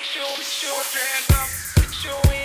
[0.00, 2.39] Put your, put your hands up, put your hands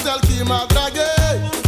[0.00, 1.00] C'est elle qui m'a dragué.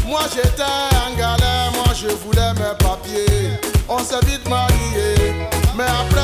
[0.05, 3.50] Moi j'étais en galère, moi je voulais mes papiers.
[3.88, 5.46] On s'est vite mariés,
[5.77, 6.16] mais après.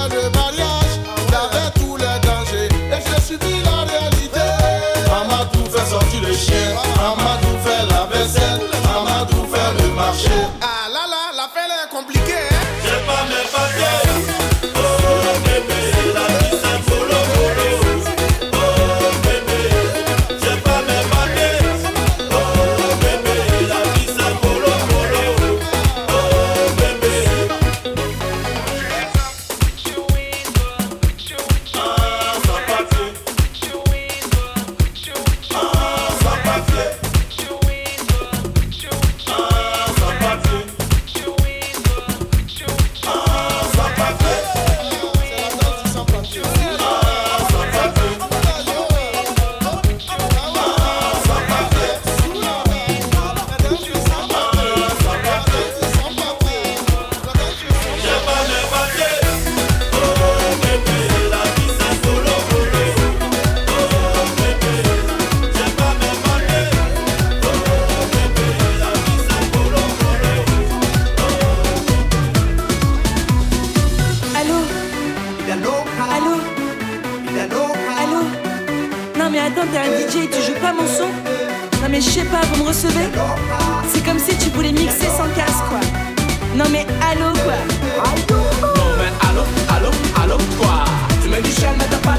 [77.41, 78.25] Allô
[79.19, 81.09] Non mais attends, t'es un DJ et tu joues pas mon son
[81.81, 83.09] Non mais je sais pas, vous me recevez
[83.91, 85.81] C'est comme si tu voulais mixer sans casque quoi.
[86.55, 87.55] Non mais allô quoi.
[88.05, 89.45] Allô Non mais allô,
[89.75, 89.91] allô,
[90.23, 90.85] allô quoi.
[91.23, 92.12] Tu me dis mais t'as pas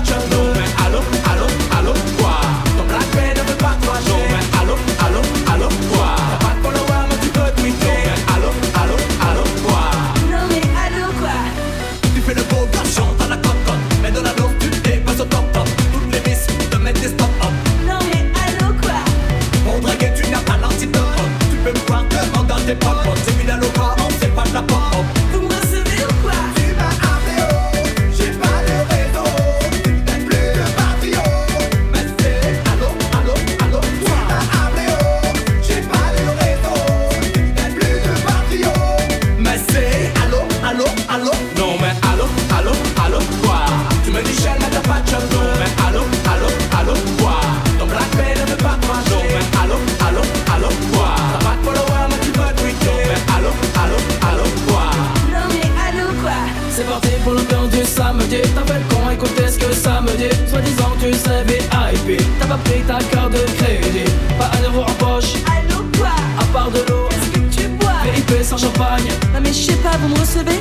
[70.10, 70.60] bunu sebebi?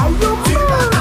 [0.00, 0.91] Ay?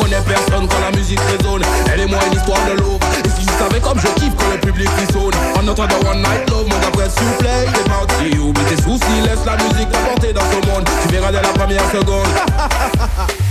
[0.00, 3.46] connais personne quand la musique résonne Elle et moi une histoire de love Et si
[3.46, 6.76] tu savais comme je kiffe quand le public frissonne En entendant One Night Love, mon
[6.76, 8.38] après s'il vous plaît, il est parti.
[8.38, 11.84] Oublie tes soucis, laisse la musique t'apporter dans ce monde Tu verras dès la première
[11.90, 12.26] seconde.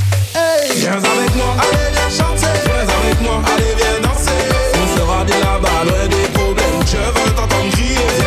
[0.75, 2.53] Viens avec moi, allez viens chanter.
[2.65, 4.31] Viens avec moi, allez viens danser.
[4.81, 8.22] On sera bien là-bas, loin des problèmes Je veux t'entendre crier.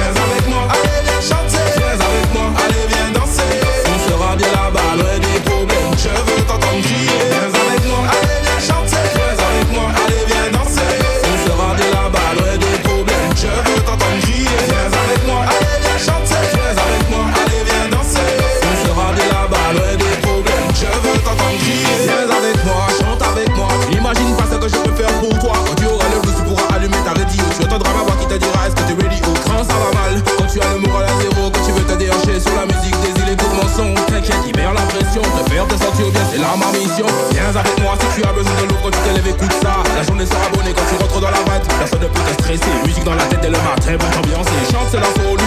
[37.31, 39.77] Viens avec moi si tu as besoin de l'ouvre, tu t'élèves, écoute ça.
[39.95, 42.73] La journée sera bonne quand tu rentres dans la boîte, personne ne peut te stresser.
[42.85, 44.51] Musique dans la tête dès le matin, pour t'ambiancer.
[44.73, 45.46] Chante, c'est la folie.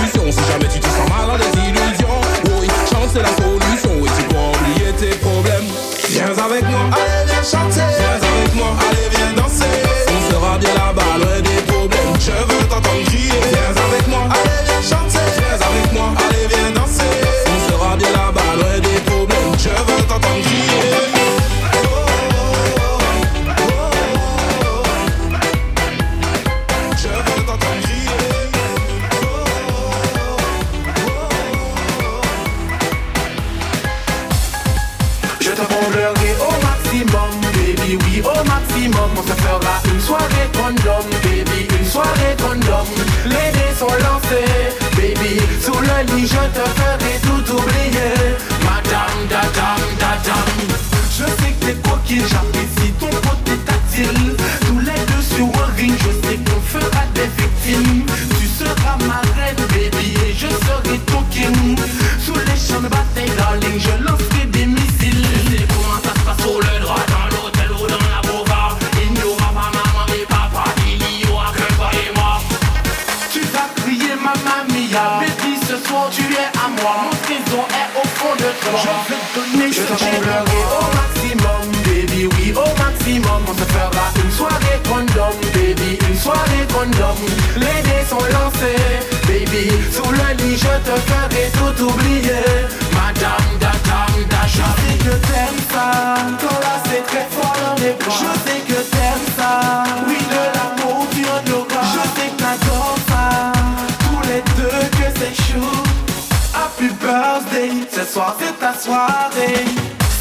[108.39, 109.65] c'est ta soirée.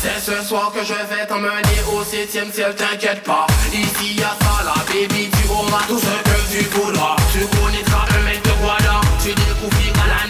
[0.01, 3.47] C'est ce soir que je vais t'emmener au septième ciel, t'inquiète pas.
[3.73, 7.17] Ici y'a ça, la baby, tu auras tout ce que tu voudras.
[7.33, 10.28] Tu connaîtras un mec de voilà, tu découvriras la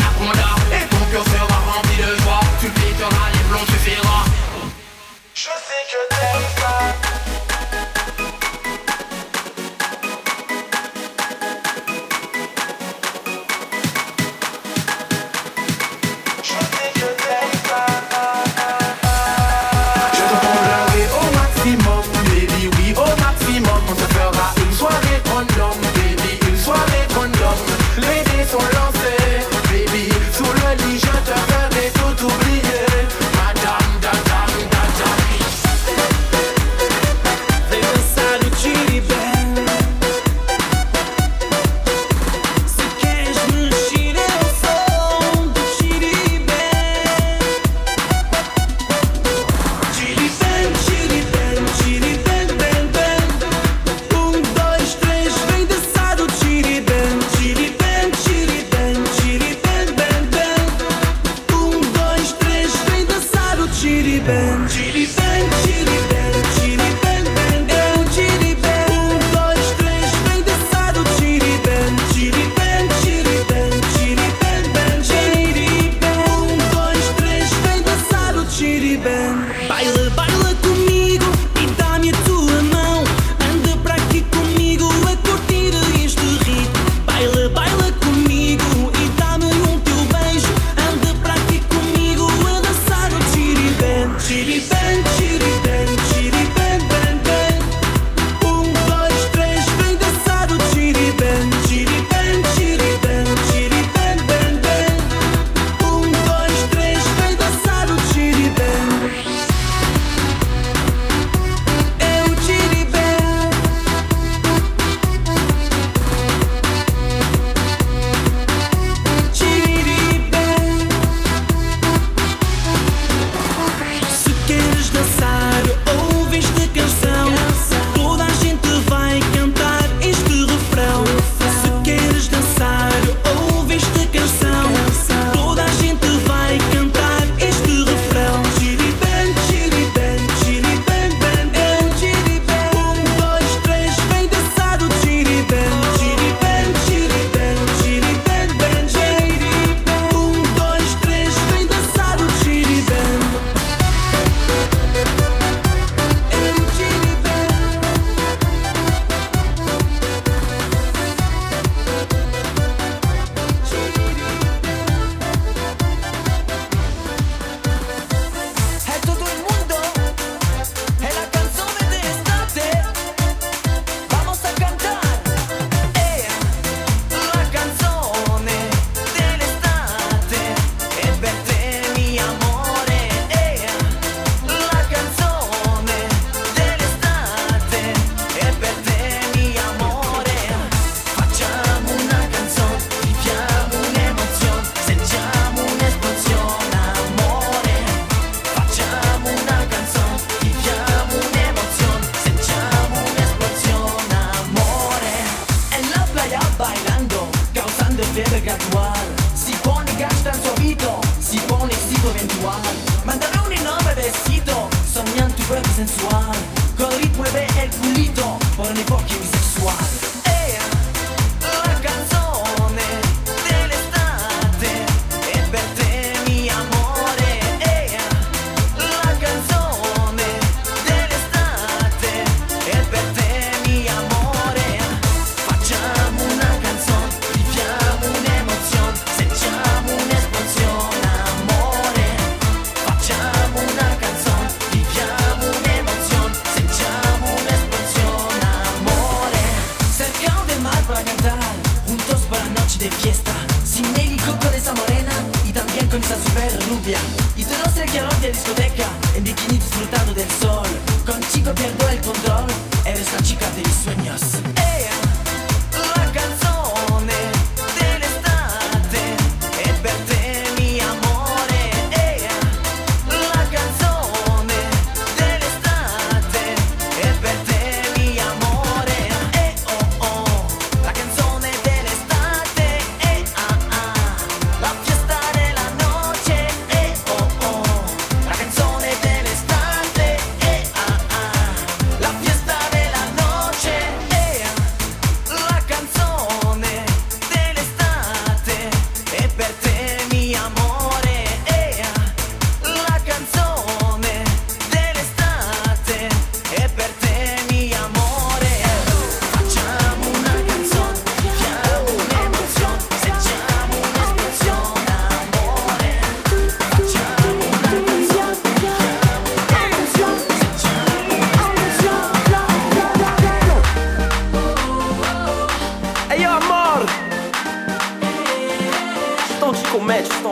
[329.81, 330.28] médico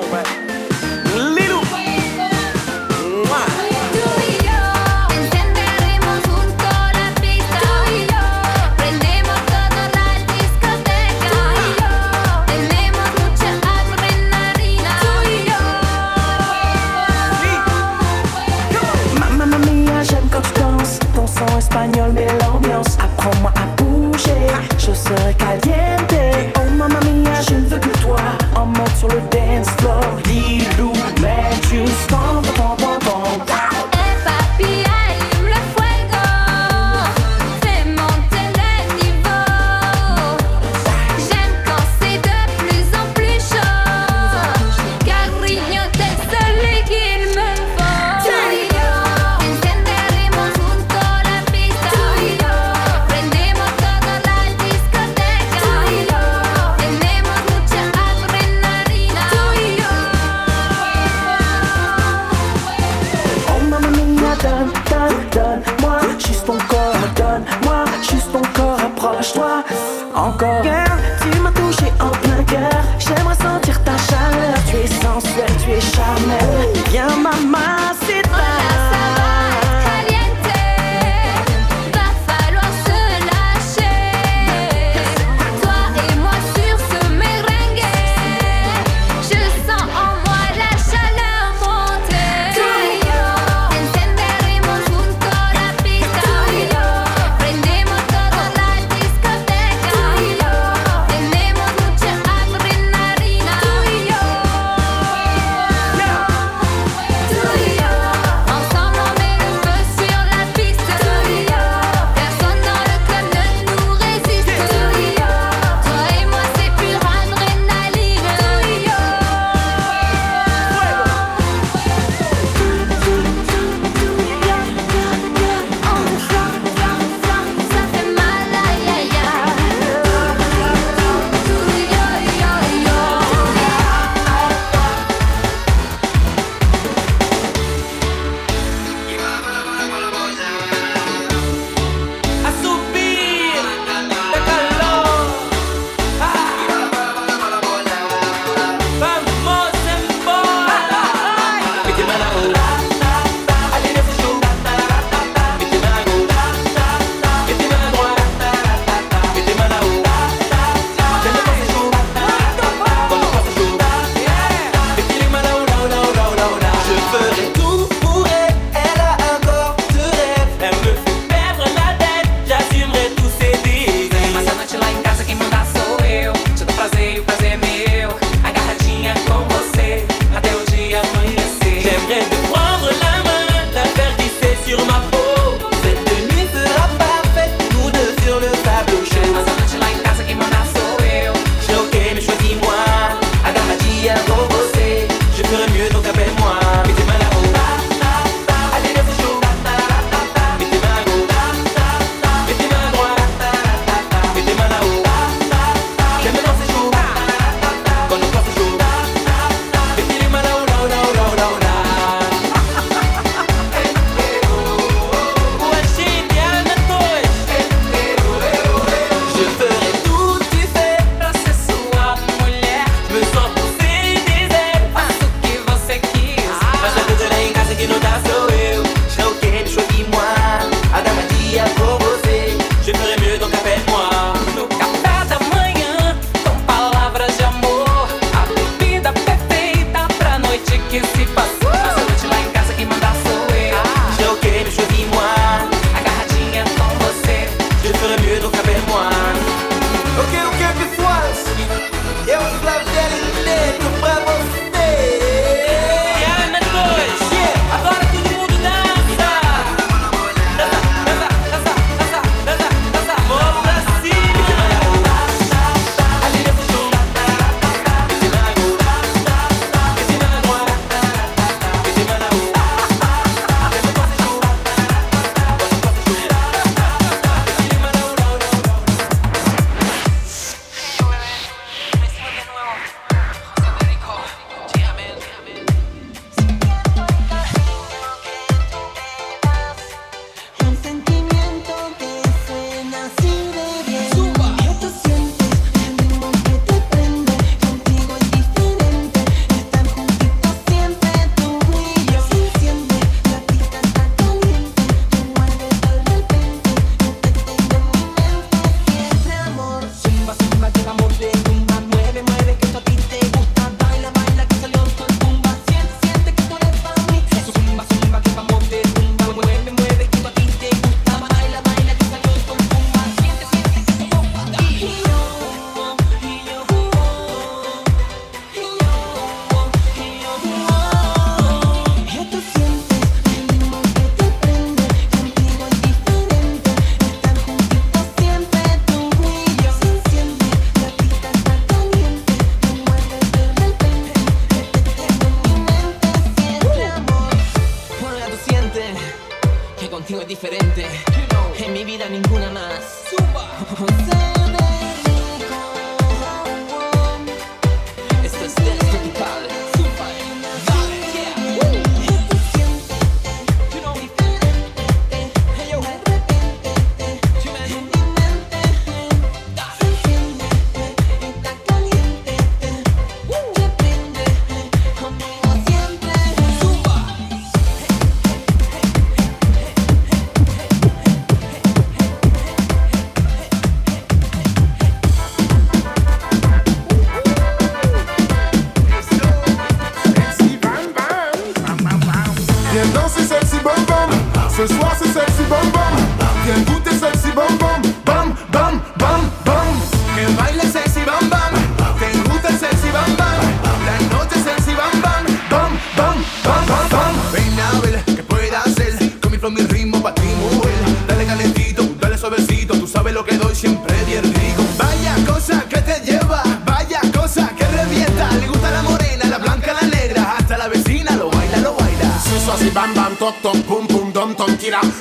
[422.46, 424.50] ça bam bam toc toc boum boum dom tom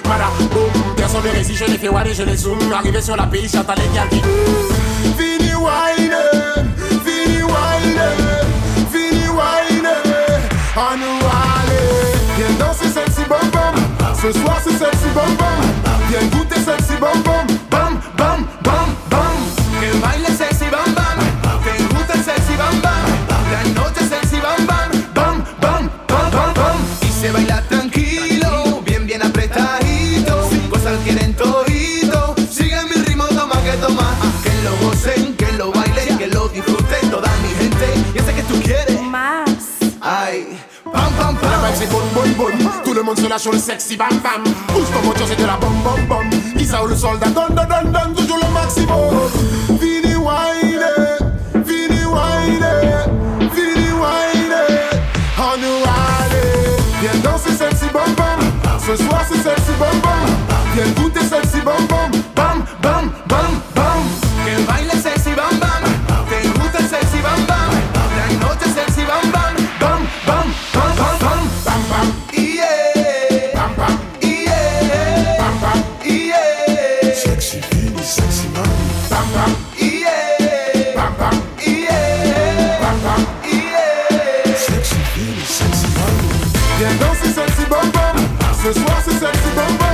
[0.08, 0.96] Mada boum.
[0.98, 4.22] Personne ne résiste je je zoom Arrivé sur la j'entends les gars qui
[5.18, 6.16] Vini wine
[7.06, 8.02] Vini wine
[8.92, 9.90] Vini wine
[10.76, 11.22] On nous
[11.60, 12.18] aller.
[12.38, 13.76] Viens danser sexy bam bam.
[14.16, 15.62] Ce soir c'est sexy bam bam.
[16.10, 17.65] Viens goûter sexy bam bam.
[41.76, 42.52] C'est bon, bon, bon.
[42.84, 44.44] Tout le monde se lâche sur le sexy bam bam.
[44.68, 46.34] Pousse comme autre c'est de la bombe, bombe, bombe.
[46.60, 49.30] Isa ou le soldat, don, don, don, don, toujours le maximum.
[49.80, 50.86] Vini wine,
[51.64, 52.66] vini wine,
[53.54, 54.56] vini wine.
[55.38, 56.78] On nous allez.
[57.02, 58.40] Viens danser sexy bam bam.
[58.80, 60.26] Ce soir c'est sexy bam bam.
[60.76, 61.62] Viens goûter sexy.
[61.66, 62.15] Bam, bam,
[88.66, 89.85] Ce soir c'est sexy bam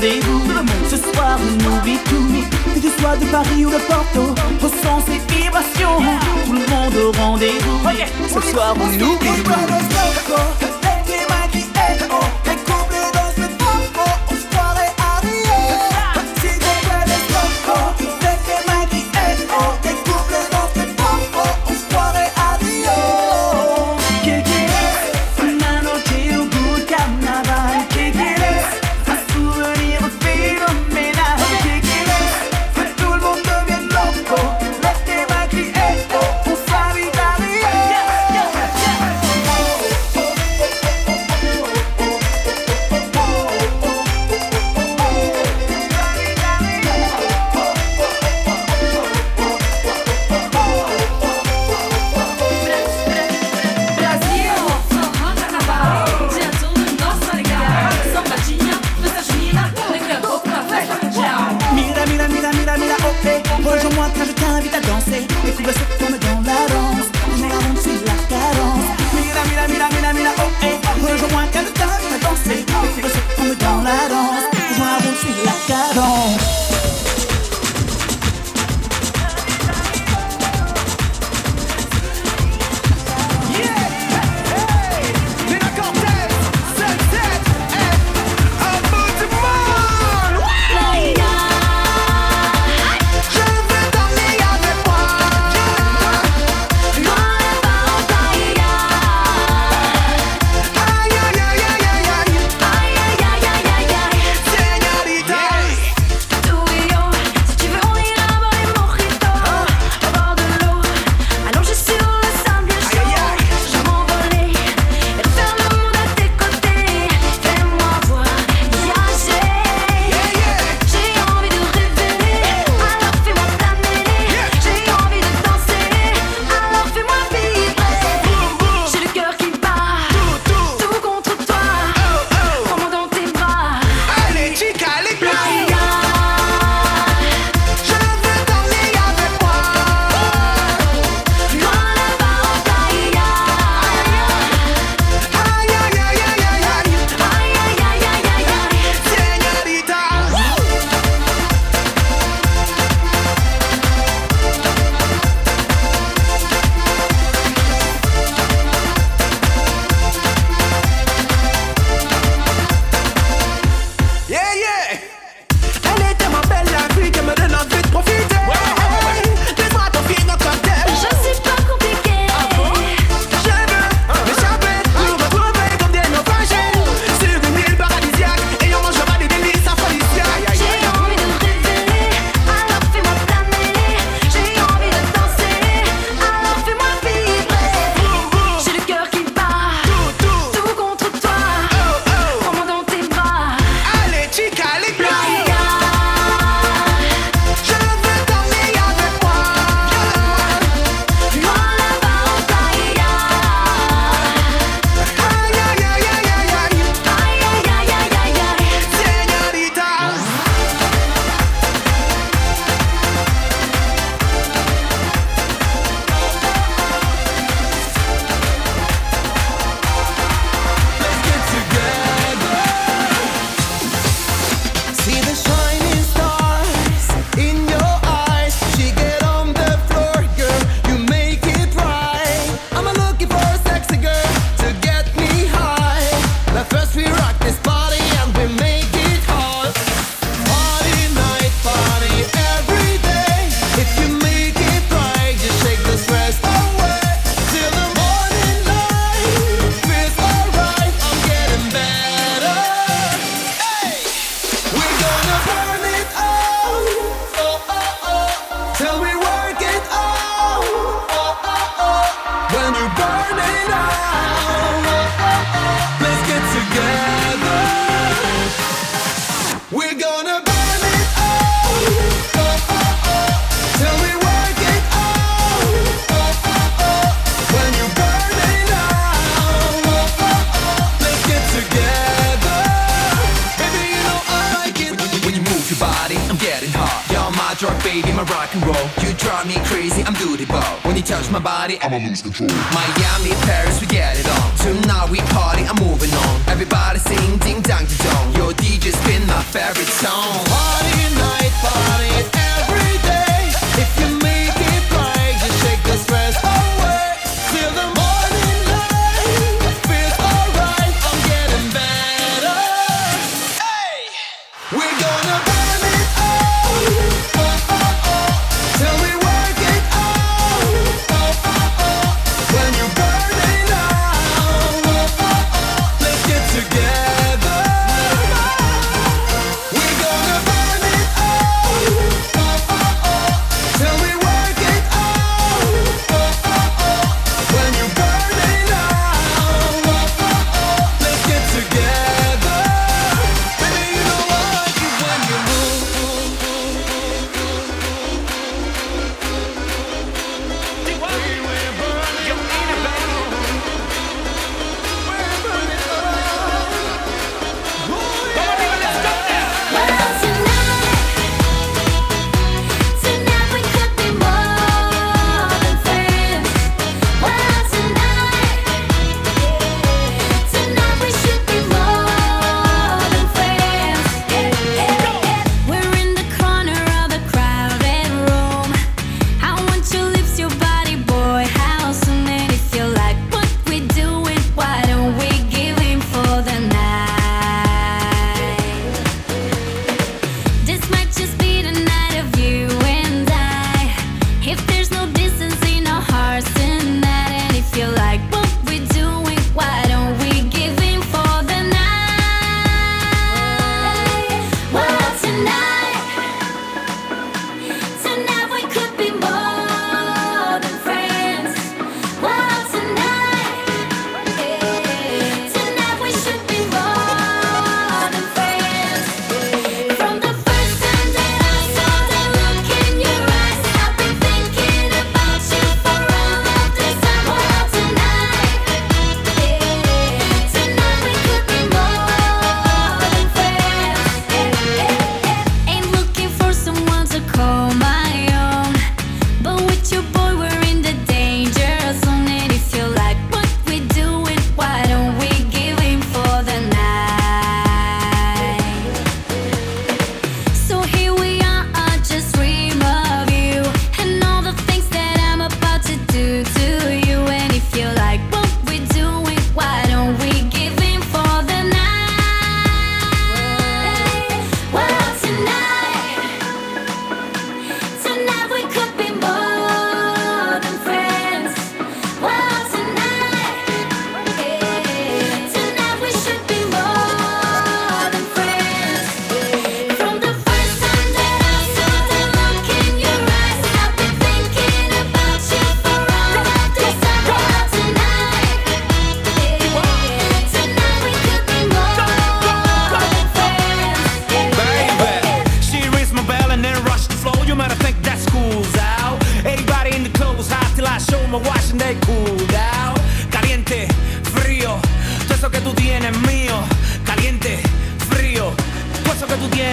[0.00, 0.40] rendez-vous
[0.88, 5.34] Ce soir on oublie tout Que tu sois de Paris ou de Porto Ressens ces
[5.34, 5.98] vibrations.
[6.46, 7.80] Tout le monde au rendez-vous.
[8.28, 9.42] Ce soir on oublie.
[9.44, 10.79] tout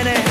[0.04, 0.26] minute.